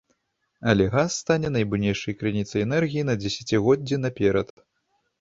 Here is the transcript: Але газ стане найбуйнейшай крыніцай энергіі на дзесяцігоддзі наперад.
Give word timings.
Але 0.71 0.87
газ 0.95 1.17
стане 1.25 1.51
найбуйнейшай 1.57 2.17
крыніцай 2.23 2.59
энергіі 2.69 3.07
на 3.13 3.19
дзесяцігоддзі 3.23 4.05
наперад. 4.05 4.47